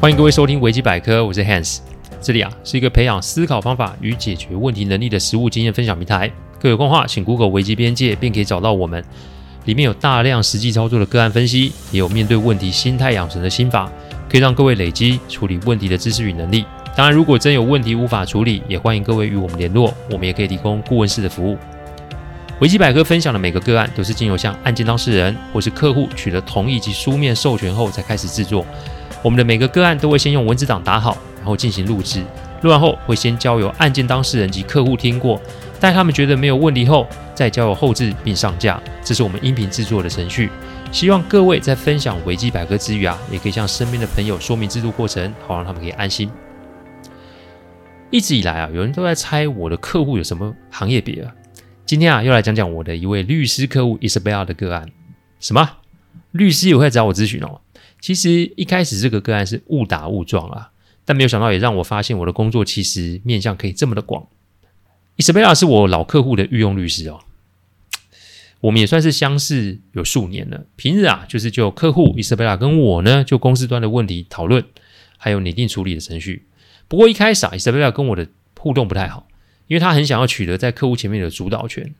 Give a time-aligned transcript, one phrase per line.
[0.00, 1.80] 欢迎各位收听维基百科，我是 Hans，
[2.22, 6.32] 这里啊是一个培养思考方法与解决问题能力的实务经验分享平台。
[6.58, 9.04] 各有空话，请 Google 维基边界，便可以找到我们。
[9.66, 13.92] 里面有大量实际操作的个案分析，也有面对问题心态养成的心法，
[14.26, 16.64] 可以让各位累积处理问题的知识与能力。
[16.96, 21.58] 当然，如果真有问题无法处理，也欢迎各位与我们联络，我们也可以提供顾问式的服务。
[22.60, 28.64] 维基百科分享的每个个案，都是经由向案件当事人或是客户取得同意及书面授权后才开始制作。
[29.22, 32.22] 我们的每个个案都会先用文字档打好，然后进行录制。
[32.62, 35.40] 录完后会先交由案件当事人及客户听过，
[35.78, 38.80] 待他们觉得没有问题后，再交由后制并上架。
[39.02, 40.50] 这是我们音频制作的程序。
[40.92, 46.30] 希望各位在分享维基百科之余啊，也可以向身边的朋友说明制作过程，好让他们可以安心。
[48.10, 51.32] 一直以来啊，有人都在猜我的客户有什么行业别啊。
[51.86, 54.88] 今天啊，又来讲讲我的一位律师客户 Isabella 的个案。
[55.38, 55.70] 什么？
[56.32, 57.60] 律师也会找我咨询哦？
[58.00, 60.70] 其实一开始这个个案是误打误撞啊，
[61.04, 64.26] 但没有想到也让我发现我的工作其实面向可以这么的广。
[65.18, 67.20] Isabella 是我老客户的御用律师哦，
[68.60, 70.64] 我们也算是相识有数年了。
[70.76, 74.64] 平日啊，就是就客户 Isabella 跟我呢，就公司端的问题讨论，
[75.18, 76.46] 还有拟定处理的程序。
[76.88, 79.28] 不过一开始啊，Isabella 跟我的互动不太好，
[79.66, 81.94] 因为他很想要取得在客户前面的主导权，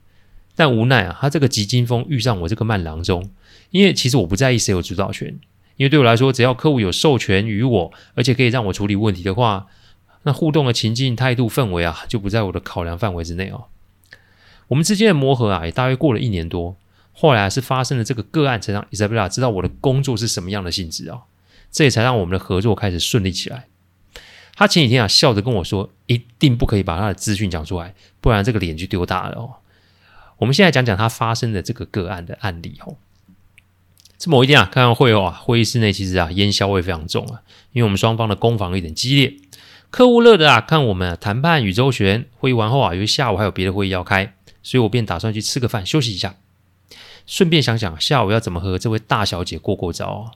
[0.57, 3.31] 但无奈啊，他这个急惊风遇上我这个慢郎中，
[3.71, 5.39] 因为其实我不在意谁有主导权。
[5.81, 9.67] 因为对我来说，只要客户有授权于我，而且可以让我处理问题的话，
[10.25, 13.65] 那互动的情境、态度、氛围啊，就不在我的考量范围之内哦。
[14.69, 16.77] 我们之间的磨合啊，也大约过了一年多。
[17.13, 21.23] 后来，是发生了这个个案，才让 Isabella 知道我的工作是什么样的性质啊。
[21.71, 23.69] 这也才让我们的合作开始顺利起来。
[24.55, 29.55] 他前几天啊，笑着跟我说，一定不可以把他的资讯讲出来，不然这个脸就丢大了哦。
[30.37, 32.99] 我们现在讲讲他发生的这个个案的案例哦。
[34.21, 37.41] 这某一天啊，开完会后啊，会议室内其实啊烟硝味非常重啊，
[37.73, 39.35] 因为我们双方的攻防有点激烈。
[39.89, 42.27] 客户乐的啊，看我们谈判与周旋。
[42.37, 46.37] 会议完后啊，由于下午还有别的会议要开，所以我便打算去吃个饭休息一下，
[47.27, 50.33] 顺便想想下午要怎么和这位大小姐过过招啊。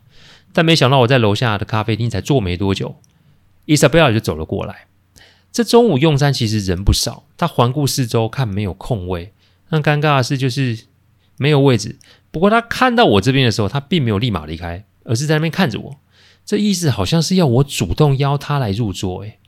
[0.55, 2.97] 但没想到我在楼下的咖啡厅才坐没多久
[3.67, 4.87] ，Isabella 就走了过来。
[5.53, 9.35] 这中午用餐其实人不少，她环顾四周看没有空位，
[9.69, 10.87] 但尴尬的是就是
[11.37, 11.99] 没有位置。
[12.35, 15.97] 不过他看到我这边的时候，他并没有立马离开，而是在那边看着我。
[16.45, 19.23] 这意思好像是要我主动邀他来入座。
[19.23, 19.39] 诶，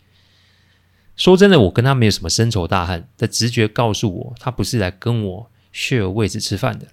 [1.16, 6.86] 说真的，我跟他没有什么深仇大恨，的直觉告诉我，他不是来跟我 share 位置吃饭的。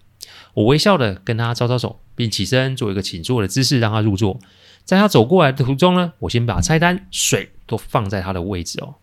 [0.56, 4.40] 我微笑的跟他招招手，并起身做一个请坐的姿势，让他入座。
[4.84, 8.96] 在他走过来的途中呢，我先把菜单、水都放在他的位置哦。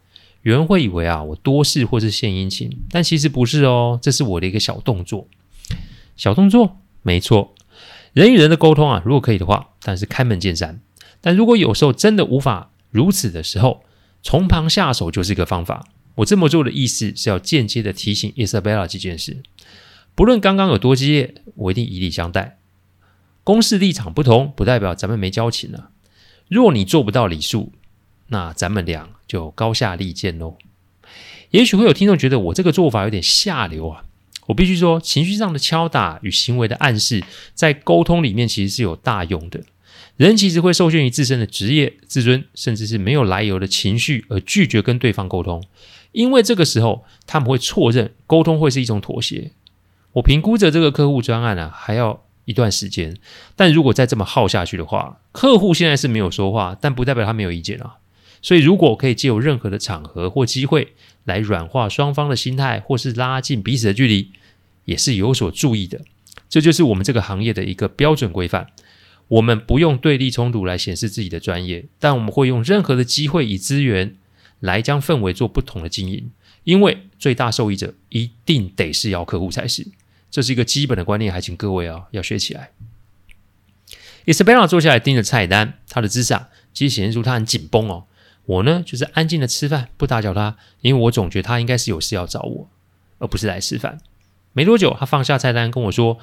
[0.42, 5.28] 有人会以为啊，我多事或是献殷勤，但其实不是哦，这是我的一个小动作。
[6.16, 7.54] 小动作，没错。
[8.12, 10.80] 人与人的沟通啊，如果可以的话，但是开门见山。
[11.20, 13.84] 但如果有时候真的无法如此的时候，
[14.22, 15.86] 从旁下手就是一个方法。
[16.16, 19.42] 我这么做的意思是要间接的提醒 Isabella 这件事。
[20.14, 22.58] 不论刚刚有多激烈，我一定以礼相待。
[23.44, 25.90] 公事立场不同，不代表咱们没交情啊。
[26.48, 27.72] 若你做不到礼数，
[28.26, 30.58] 那咱们俩就高下立见喽。
[31.50, 34.04] 也许会有听众觉得我这个做法有点下流啊。
[34.50, 37.22] 我必须说，情绪上的敲打与行为的暗示，
[37.54, 39.60] 在沟通里面其实是有大用的。
[40.16, 45.62] 人其实会受限于自身的职业、自尊，甚至是没有来由的情绪而拒绝跟对方沟通，
[46.12, 49.52] 因为这个时候他们会错认沟通会是一种妥协。
[50.14, 53.16] 我评估着这个客户专案啊，还要一段时间，
[53.54, 57.98] 但如果再这么耗下去的话，客户现在是没有说话，但不代表他没有意见啊。
[58.42, 60.94] 所以，如果可以借由任何的场合或机会
[61.24, 64.30] 来软化双方的心态，或是拉近彼此的距离，
[64.84, 66.00] 也是有所注意的。
[66.48, 68.68] 这就是我们这个行业的一个标准规范。
[69.28, 74.16] 我们不用对立冲突来显示自己的专业，但我们会用任何的机会与资源
[74.58, 76.32] 来将氛围做不同的经营。
[76.64, 79.86] 因为最大受益者一定得是要客户才是，
[80.30, 82.72] 这是一个基本的观念，还请各位啊要学起来。
[84.27, 88.06] Isabella 坐下来盯着菜单，他的姿势啊，其实显示出他很紧绷哦。
[88.44, 92.68] 我呢，就是安静的吃饭，不打搅他，因为我总觉得他应该是有事要找我，
[93.18, 94.00] 而不是来吃饭。
[94.52, 96.18] 没多久，他放下菜单跟我说：“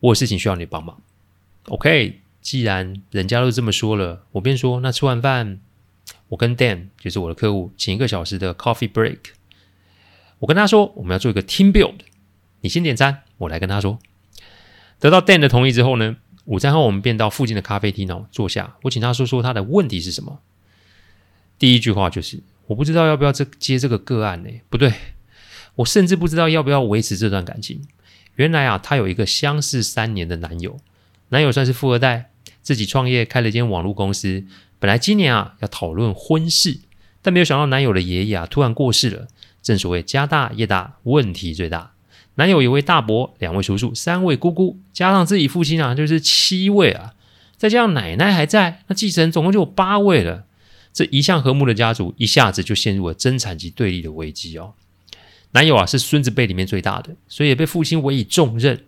[0.00, 1.02] 我有事情需要你帮忙。”
[1.68, 5.60] OK，既然人家都这么说了，我便说：“那吃完饭，
[6.28, 9.18] 我跟 Dan 就是我的客户，请一个小时的 coffee break。”
[10.40, 12.00] 我跟他说：“我们要做一个 team build，
[12.62, 13.98] 你先点餐，我来跟他说。”
[14.98, 16.16] 得到 Dan 的同意之后呢，
[16.46, 20.40] 午餐后我们便到附近的咖啡厅哦坐下，我请他说说他的问题是什么。
[21.58, 24.50] 第一句话就是，我不知道要不要这接这个个案呢？
[24.68, 24.92] 不对，
[25.76, 27.82] 我甚至不知道要不要维持这段感情。
[28.36, 30.78] 原来啊，她有一个相识三年的男友，
[31.28, 32.30] 男友算是富二代，
[32.62, 34.44] 自己创业开了间网络公司，
[34.78, 36.80] 本来今年啊要讨论婚事，
[37.20, 39.28] 但没有想到男友的爷爷啊突然过世了。
[39.62, 41.92] 正所谓家大业大，问题最大。
[42.34, 47.14] 男友有位大伯，两位叔叔，三位姑姑，加上自己父亲啊，就是七位啊。
[47.56, 50.46] 再加上奶奶还在，那继承总共就有八位了。
[50.92, 54.74] 这一向和睦的家族，一下子就陷入了争产及对立的危机哦。
[55.52, 58.84] 男友啊是孙子辈里面最大的，所以也被父亲委以重任。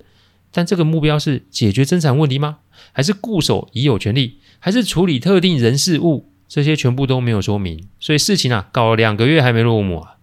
[0.51, 2.59] 但这个目标是解决争产问题吗？
[2.93, 4.39] 还是固守已有权利？
[4.61, 6.31] 还是处理特定人事物？
[6.47, 7.89] 这些全部都没有说明。
[7.99, 10.17] 所以事情啊搞了两个月还没落幕啊。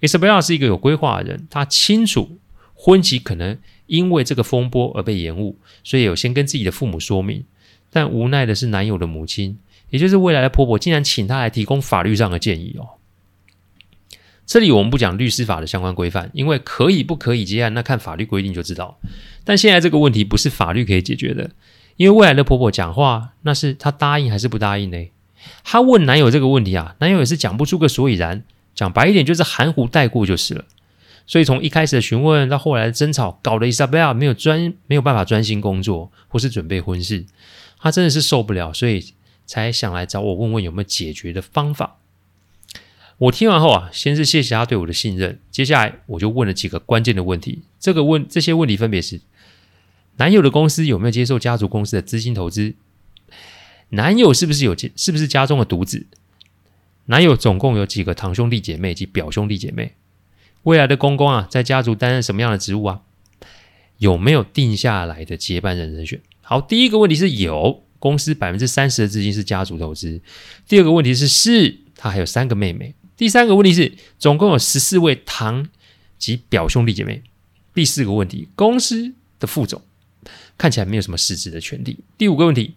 [0.00, 2.38] Isabella 是一个有规划的人，他清楚
[2.74, 3.56] 婚期可能
[3.86, 7.44] 因为这个风波而被延误，所以有先跟自己的父母说明。
[7.90, 9.58] 但无奈的是，男友的母亲，
[9.90, 12.97] 也就是未来的婆婆，竟然请他来提供法律上的建议哦。
[14.48, 18.98] 这里我们不讲律师法的相关规范，因为可以不可以结案，那看法律规定就知道。
[19.44, 21.50] 但现在这个问题不是法律可以解决的，
[21.96, 24.96] 因为未来的婆婆讲话，那是她答应还是不答应呢？
[25.62, 28.42] 她问男友这个问题啊，男友也是讲不出个所以然，
[28.74, 30.64] 讲白一点就是含糊带过就是了。
[31.26, 37.26] 所以从一开始的询问到后来的争吵，搞得 Isabella 没有专没有办法专心工作或是准备婚事，
[37.78, 39.12] 她真的是受不了，所以
[39.44, 41.98] 才想来找我问问有没有解决的方法。
[43.18, 47.62] 我听完后啊，先是谢谢他对我的信任，接下来我就问了几个关键的问题。
[47.80, 49.20] 这个问这些问题分别是：
[50.18, 52.74] 男友的公司有没有接受家族公司的资金投资？
[53.90, 56.06] 男友是不是有是不是家中的独子？
[57.06, 59.94] 男友总共有几个堂兄弟姐妹及表兄弟姐妹？
[60.62, 63.00] 未来的公公啊，在家族担任什么样的职务啊？
[63.96, 66.20] 有没有定下来的接班人人选？
[66.42, 70.20] 好，第一个问题是有，公司百分之三十的资金是家族投资。
[70.68, 72.94] 第二个问题是是，他还有三个妹妹。
[73.18, 75.68] 第三个问题是，总共有十四位堂
[76.18, 77.24] 及表兄弟姐妹。
[77.74, 79.82] 第四个问题，公司的副总
[80.56, 81.98] 看起来没有什么实质的权利。
[82.16, 82.76] 第五个问题，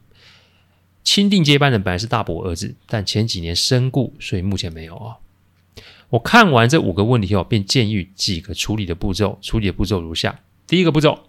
[1.04, 5.18] 钦定接班人本来是大伯儿子，但前几年身故，所以目前没有啊。
[6.10, 9.38] 我看完这五个问题后，便建议几个处理的步骤。
[9.44, 11.20] 处理的步骤如下：第一个步骤，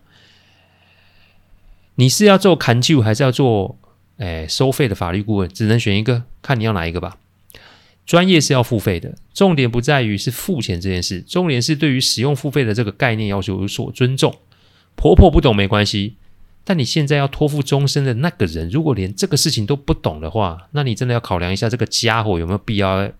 [1.96, 3.78] 你是要做砍旧，还是要做
[4.16, 5.48] 诶收费的法律顾问？
[5.50, 7.18] 只能选一个，看你要哪一个吧。
[8.04, 14.34] 专业是要付费的，重点不在于是付钱这件事，重点是对于使用付费的这个概念要求有所尊重。
[14.96, 16.16] 婆婆不懂没关系，
[16.64, 23.10] 但你现在要托付终身的那个人，如果连这个事情都不懂的话，那你真的要考量一下这个家伙有没有必要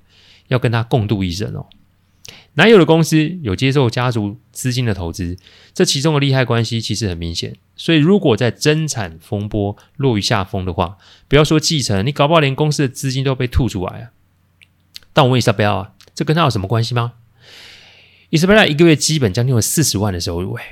[0.49, 1.67] 要跟他共度一生哦。
[2.55, 5.39] 男友的公司有接受家族资金的投资，
[5.73, 14.11] 这其中的利害关系其实很明显，所以如果在争产风波落于下风的话，不要说继承，你搞不好连公司的资金都被吐出来啊。
[15.13, 17.15] 但我问伊莎贝拉啊，这跟他有什么关系吗？
[18.31, 20.63] 伊莎贝拉一个月基本将近有四十万的收入，诶，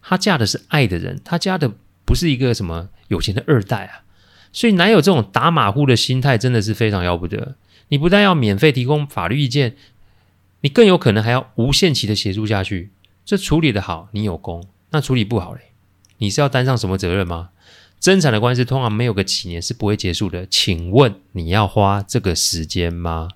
[0.00, 1.72] 她嫁的是爱的人，她嫁的
[2.04, 4.04] 不是一个什么有钱的二代啊，
[4.52, 7.56] 所以男友这种打马虎的心态真的是非常要不得。
[7.88, 9.76] 你不但要免费提供法律意见，
[10.60, 12.92] 你更有可能还要无限期的协助下去。
[13.24, 15.72] 这处理得好，你有功；那处理不好嘞，
[16.18, 17.50] 你是要担上什么责任吗？
[17.98, 23.28] 争产的官司通常没有个几年是不会结束的，请问你要花这个时间吗？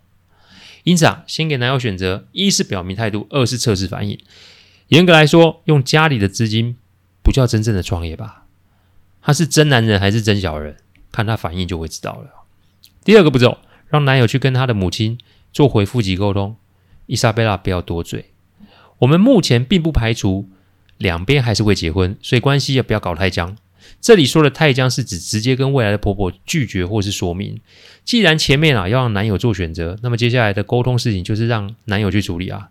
[0.88, 4.19] 因此啊，先给男友选择：一是表明态度，二是测试反应。
[4.87, 6.79] 严格来说，用家里的资金
[7.23, 8.46] 不叫真正的创业吧？
[9.21, 10.76] 他是真男人还是真小人？
[11.12, 12.47] 看他反应就会知道了。
[13.04, 15.18] 第二个步骤，让男友去跟他的母亲
[15.52, 16.57] 做回复及沟通。
[17.04, 18.30] 伊莎贝拉不要多嘴。
[19.00, 20.49] 我们目前并不排除
[20.97, 23.59] 两边还是会结婚，所以关系也不要搞太僵。
[24.00, 27.61] 这里说的太僵是指直接跟未来的婆婆拒绝或是说明。
[28.04, 32.70] 既然前面啊要让男友做选择，那么接下来的沟通事情就是让男友去处理啊。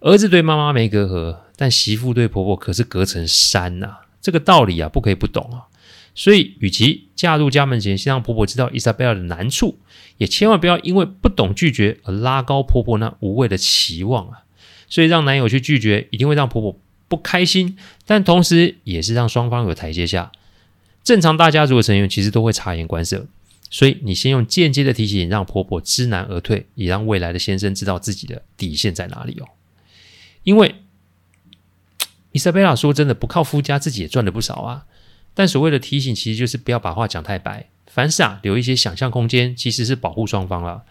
[0.00, 3.96] 儿子对妈妈没隔阂，但媳妇对婆婆可是隔层山呐。
[4.20, 5.72] 这个道理啊不可以不懂啊。
[6.14, 9.78] 所以，与其嫁入家门前先让婆婆知道伊莎贝拉的难处，
[10.16, 14.44] 也千万不要因为不懂拒绝而拉高婆婆那无谓的期望啊。
[14.88, 20.32] 所以让男友去拒绝，一定会让婆婆不开心，但同时也是让双方有台阶下。
[21.04, 23.26] 正常大家族的成员其实都会察言观色，
[23.70, 29.46] 所以你先用间接的提醒，让婆婆知难而退，也让未来的先生知道自己的底线在哪里哦。
[30.42, 30.74] 因为
[32.32, 34.86] 伊莎贝拉说真的，不靠夫家自己也赚了不少啊。
[35.32, 40.84] 但所谓的提醒，其实就是不要把话讲太白，凡事啊留一些想象空间，其实是保护双方了。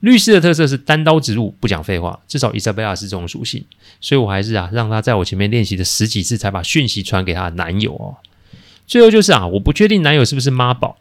[0.00, 3.64] 律师的特色是单刀直入，不讲废话，至少伊莎贝拉是这种属性，
[4.00, 8.16] 所以我还是啊让她在我前面练习了十几次，才把讯息传给她的男友哦。
[8.86, 10.96] 最后就是啊，我不确定男友是不是妈宝，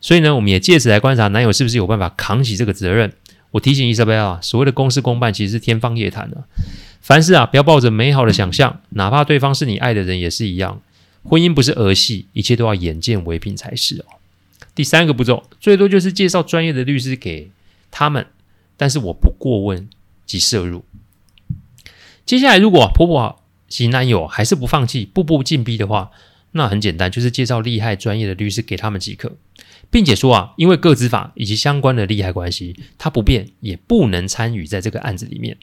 [0.00, 3.12] 所以呢，我们也借此来观察男友是不是有办法扛起这个责任。
[3.52, 6.44] 我提醒伊莎贝拉，所谓的公事公办其实是天方夜谭的，
[7.00, 10.80] 凡事啊，不要抱着美好的想象，哪怕对方是你爱的人也是一样。
[11.22, 14.04] 婚姻不是儿戏，一切都要眼见为凭才是哦。
[14.74, 17.50] 第三个步骤，最多就是介绍专业的律师给
[17.92, 18.26] 他们，
[18.76, 19.88] 但是我不过问
[20.26, 20.84] 及涉入。
[22.26, 26.10] 接下来，如果婆婆及男友还是不放弃，步步进逼的话，
[26.52, 29.36] 那很简单，就是介绍厉害专业的律师给他们即可，
[29.90, 35.56] 并且说啊，因为个资法以及相关的利害关系，他不便也不能参与在这个案子里面。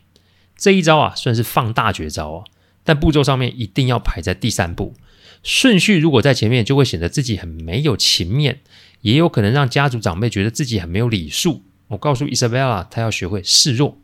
[0.55, 2.43] 这一招啊，算是放大绝招啊，
[2.83, 4.93] 但步骤上面一定要排在第三步。
[5.41, 8.59] 顺序如果在前面，就会显得自己很没有情面，
[9.01, 11.63] 也有可能让家族长辈觉得自己很没有礼数。
[11.89, 13.97] 我告诉 Isabella，她要学会示弱，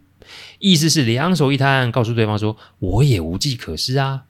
[0.60, 4.26] 意思是两手一摊，告诉对方说：“我也无计可施啊。”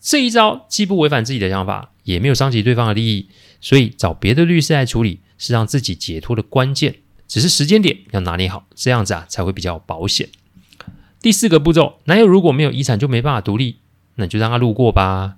[0.00, 3.28] 这一招既不违反自己的想法，也没有伤及对方的利益，
[3.60, 6.96] 所以找别的律师来处理是让自己解脱的关键。
[7.28, 10.28] 只是时间点要拿捏好，这样子啊才会比较保险。
[11.20, 13.76] 第四个步骤，男友如果没有遗产就没办法独立，
[14.16, 15.36] 那就让他路过吧。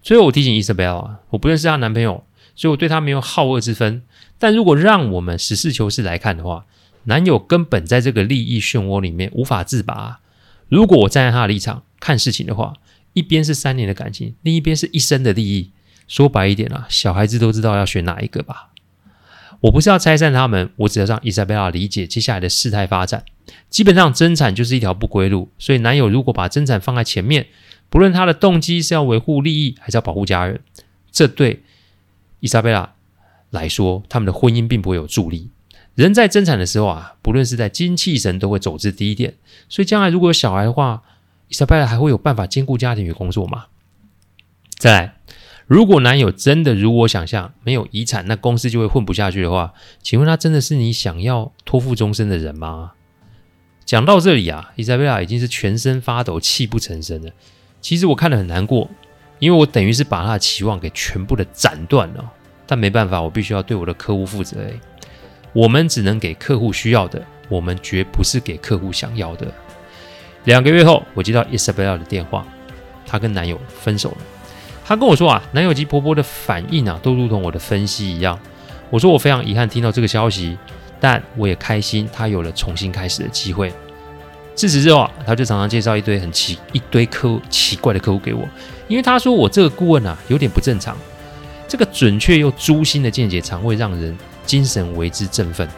[0.00, 4.04] 最后我提醒 Isabella，我不认识她男朋友，所以我对她没有好恶之分。
[4.38, 6.66] 但如果让我们实事求是来看的话，
[7.04, 10.20] 男友根本在这个利益漩涡里面无法自拔。
[10.68, 12.74] 如果我站在他的立场看事情的话，
[13.12, 15.70] 一边是三年的感情，另一边是一生的利益。
[16.06, 18.70] 说白一点啊，小孩子都知道要选哪一个吧？
[19.60, 23.24] 我不是要拆散他们，我只要让伊莎贝拉理解接下来的事态发展。
[23.70, 27.46] 基本上争产就是一条不归路，所以男友如果把争产放在前面。
[27.90, 30.60] 不论他的动机是要维护利益，还是要保护家人，
[31.12, 31.62] 这对
[32.40, 32.94] 伊莎贝拉
[33.50, 35.50] 来说，他们的婚姻并不会有助力。
[35.94, 39.34] 人在增产的时候啊，不论是在精气神都会走至低点，
[39.68, 41.02] 所以将来如果有小孩的话，
[41.48, 43.66] 伊莎贝拉还会有办法兼顾家庭与工作吗？
[44.76, 45.14] 再来，
[45.66, 49.72] 如果男友真的如我想象，没有遗产，那公司就会混不下去的话，
[50.02, 52.92] 请问他真的是你想要托付终身的人吗？
[53.84, 57.30] 讲到这里啊，伊莎贝拉已经是全身发抖、泣不成声了。
[57.80, 58.90] 其实我看得很难过，
[59.38, 62.32] 因为我等于是把他的期望给全部的斩断了。
[62.66, 64.56] 但没办法，我必须要对我的客户负责。
[65.54, 69.46] 我们只能给客户需要的，我们绝不是给客户想要的。
[70.44, 72.46] 两个月后，我接到 Isabella 的电话，
[73.06, 74.16] 她跟男友分手了。
[74.84, 78.38] 她跟我说啊，男友及婆婆的反应啊，都如同我的分析一样。
[78.90, 80.58] 我说我非常遗憾听到这个消息，
[81.00, 83.72] 但我也开心她有了重新开始的机会。
[84.54, 88.46] 自此之后啊，他就常常介绍一堆很奇一堆客奇怪的客户给我，
[88.86, 90.96] 因为她说我这个顾问啊有点不正常。
[91.66, 95.68] 这个准确又诛心的见解，常会让人精神为之振奋。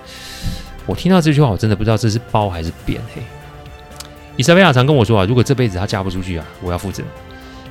[0.84, 3.00] 我听到这句话，我真的不知道这是褒还是贬。
[3.14, 3.22] 嘿，
[4.36, 7.02] 伊莎贝拉常跟我说啊，如果这辈子她嫁不出去啊，我要负责。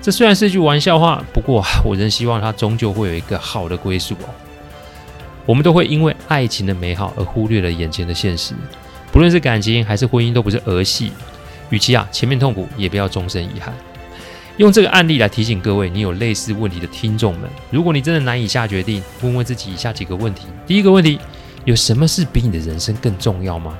[0.02, 4.30] 这虽然是一句玩笑话，不过我仍希望她终究会有一个好的归宿哦。
[5.46, 8.54] 我们都会因为爱情的美好而忽略了眼前的现实。
[9.12, 11.12] 不论是感情还是婚姻，都不是儿戏。
[11.70, 13.74] 与其啊前面痛苦，也不要终身遗憾。
[14.58, 21.20] 用这个案例来提醒各位，你有类似问题的听众们，如果你真的难以下决定，问问自己以下几个问题：第一个问题，
[21.66, 23.78] 有什么事比你的人生更重要吗？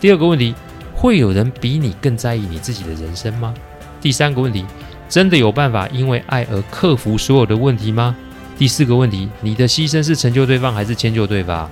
[0.00, 0.54] 第二个问题，
[0.94, 3.52] 会有人比你更在意你自己的人生吗？
[4.00, 4.64] 第三个问题，
[5.06, 8.16] 真的有办法因为爱而克服所有的问题吗？
[8.58, 11.68] 第四个问题，你的牺牲是成就对方还是迁就对方？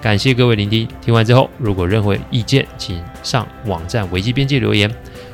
[0.00, 4.88] 感谢各位聆听，听完之后，如果任何意见，请上网站危机边界留言。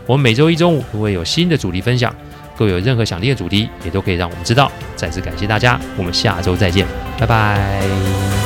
[0.07, 2.15] 我们每周一中午都会有新的主题分享，
[2.57, 4.71] 各位有任何想听的主题，也都可以让我们知道。
[4.95, 6.87] 再次感谢大家，我们下周再见，
[7.19, 8.46] 拜拜。